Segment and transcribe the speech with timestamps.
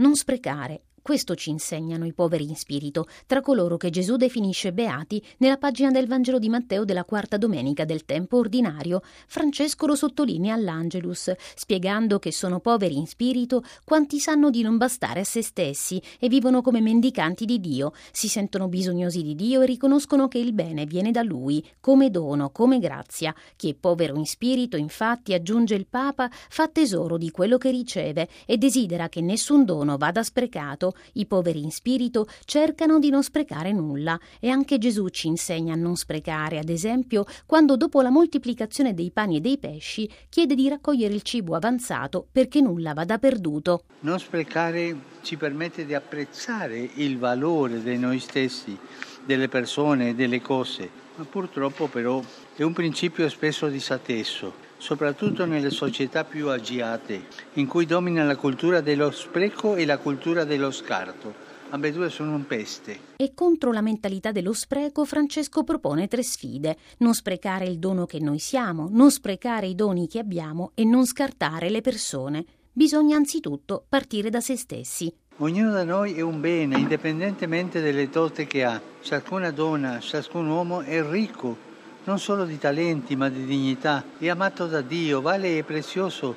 [0.00, 5.22] Non sprecare, questo ci insegnano i poveri in spirito, tra coloro che Gesù definisce beati
[5.38, 9.02] nella pagina del Vangelo di Matteo della quarta domenica del tempo ordinario.
[9.26, 15.20] Francesco lo sottolinea all'Angelus, spiegando che sono poveri in spirito quanti sanno di non bastare
[15.20, 19.66] a se stessi e vivono come mendicanti di Dio, si sentono bisognosi di Dio e
[19.66, 23.34] riconoscono che il bene viene da Lui, come dono, come grazia.
[23.56, 28.28] Chi è povero in spirito, infatti, aggiunge il Papa, fa tesoro di quello che riceve
[28.46, 33.72] e desidera che nessun dono vada sprecato i poveri in spirito cercano di non sprecare
[33.72, 38.94] nulla e anche Gesù ci insegna a non sprecare, ad esempio, quando dopo la moltiplicazione
[38.94, 43.84] dei pani e dei pesci chiede di raccogliere il cibo avanzato perché nulla vada perduto.
[44.00, 48.76] Non sprecare ci permette di apprezzare il valore di noi stessi,
[49.24, 52.22] delle persone e delle cose, ma purtroppo però
[52.54, 58.80] è un principio spesso disatteso soprattutto nelle società più agiate, in cui domina la cultura
[58.80, 61.48] dello spreco e la cultura dello scarto.
[61.72, 62.98] Ambedue sono un peste.
[63.16, 66.76] E contro la mentalità dello spreco Francesco propone tre sfide.
[66.98, 71.06] Non sprecare il dono che noi siamo, non sprecare i doni che abbiamo e non
[71.06, 72.44] scartare le persone.
[72.72, 75.14] Bisogna anzitutto partire da se stessi.
[75.42, 78.78] Ognuno da noi è un bene, indipendentemente dalle dote che ha.
[79.00, 81.56] Ciascuna donna, ciascun uomo è ricco
[82.04, 86.36] non solo di talenti ma di dignità, è amato da Dio, vale e prezioso.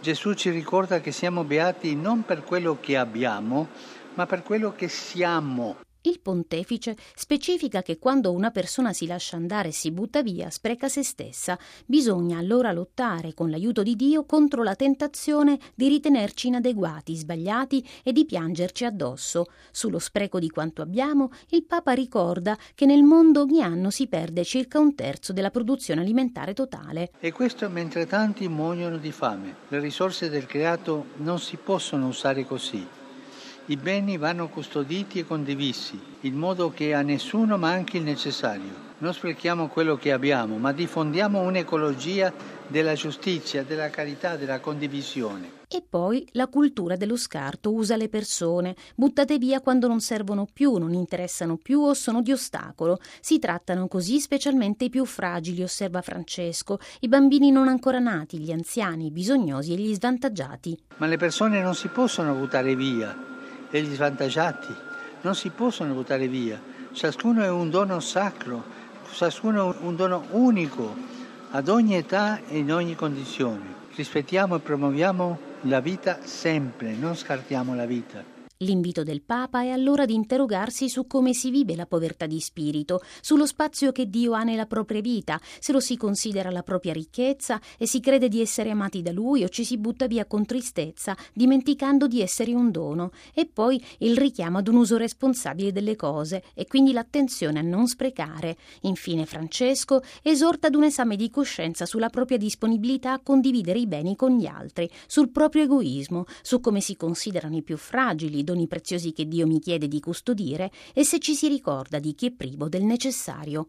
[0.00, 3.68] Gesù ci ricorda che siamo beati non per quello che abbiamo,
[4.14, 5.76] ma per quello che siamo.
[6.04, 10.88] Il pontefice specifica che quando una persona si lascia andare e si butta via, spreca
[10.88, 11.56] se stessa.
[11.86, 18.10] Bisogna allora lottare con l'aiuto di Dio contro la tentazione di ritenerci inadeguati, sbagliati e
[18.10, 19.46] di piangerci addosso.
[19.70, 24.42] Sullo spreco di quanto abbiamo, il Papa ricorda che nel mondo ogni anno si perde
[24.42, 27.12] circa un terzo della produzione alimentare totale.
[27.20, 29.54] E questo mentre tanti muoiono di fame.
[29.68, 33.00] Le risorse del creato non si possono usare così.
[33.66, 38.90] I beni vanno custoditi e condivisi, in modo che a nessuno manchi il necessario.
[38.98, 42.32] Non sprechiamo quello che abbiamo, ma diffondiamo un'ecologia
[42.66, 45.60] della giustizia, della carità, della condivisione.
[45.68, 50.76] E poi la cultura dello scarto usa le persone, buttate via quando non servono più,
[50.76, 52.98] non interessano più o sono di ostacolo.
[53.20, 58.50] Si trattano così specialmente i più fragili, osserva Francesco, i bambini non ancora nati, gli
[58.50, 60.76] anziani, i bisognosi e gli svantaggiati.
[60.96, 63.30] Ma le persone non si possono buttare via
[63.72, 64.72] e gli svantaggiati
[65.22, 66.60] non si possono buttare via.
[66.92, 68.62] Ciascuno è un dono sacro,
[69.12, 70.94] ciascuno è un dono unico,
[71.50, 73.80] ad ogni età e in ogni condizione.
[73.94, 78.41] Rispettiamo e promuoviamo la vita sempre, non scartiamo la vita.
[78.62, 83.02] L'invito del Papa è allora di interrogarsi su come si vive la povertà di spirito,
[83.20, 87.60] sullo spazio che Dio ha nella propria vita, se lo si considera la propria ricchezza
[87.76, 91.16] e si crede di essere amati da Lui o ci si butta via con tristezza,
[91.32, 96.44] dimenticando di essere un dono, e poi il richiamo ad un uso responsabile delle cose
[96.54, 98.56] e quindi l'attenzione a non sprecare.
[98.82, 104.14] Infine Francesco esorta ad un esame di coscienza sulla propria disponibilità a condividere i beni
[104.14, 109.12] con gli altri, sul proprio egoismo, su come si considerano i più fragili, doni preziosi
[109.12, 112.68] che Dio mi chiede di custodire e se ci si ricorda di chi è privo
[112.68, 113.68] del necessario.